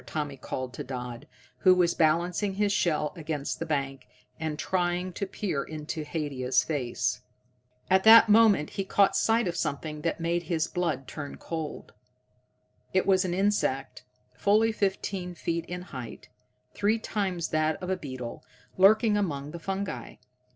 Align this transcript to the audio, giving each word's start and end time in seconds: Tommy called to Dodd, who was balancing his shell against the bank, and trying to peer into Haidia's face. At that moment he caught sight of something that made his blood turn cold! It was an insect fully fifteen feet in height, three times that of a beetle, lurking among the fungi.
Tommy 0.07 0.35
called 0.35 0.73
to 0.73 0.83
Dodd, 0.83 1.27
who 1.59 1.75
was 1.75 1.93
balancing 1.93 2.55
his 2.55 2.73
shell 2.73 3.13
against 3.15 3.59
the 3.59 3.67
bank, 3.67 4.07
and 4.39 4.57
trying 4.57 5.13
to 5.13 5.27
peer 5.27 5.63
into 5.63 6.03
Haidia's 6.03 6.63
face. 6.63 7.21
At 7.87 8.03
that 8.03 8.27
moment 8.27 8.71
he 8.71 8.83
caught 8.83 9.15
sight 9.15 9.47
of 9.47 9.55
something 9.55 10.01
that 10.01 10.19
made 10.19 10.41
his 10.49 10.65
blood 10.67 11.07
turn 11.07 11.37
cold! 11.37 11.93
It 12.95 13.05
was 13.05 13.25
an 13.25 13.35
insect 13.35 14.03
fully 14.33 14.71
fifteen 14.71 15.35
feet 15.35 15.65
in 15.67 15.83
height, 15.83 16.29
three 16.73 16.97
times 16.97 17.49
that 17.49 17.75
of 17.75 17.91
a 17.91 17.95
beetle, 17.95 18.43
lurking 18.79 19.15
among 19.17 19.51
the 19.51 19.59
fungi. 19.59 20.15